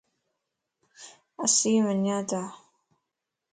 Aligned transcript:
اسين 1.43 1.81
ونياتا 1.85 2.41